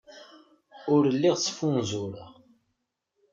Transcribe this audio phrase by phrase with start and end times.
[0.93, 2.31] Ur lliɣ ttfunzureɣ.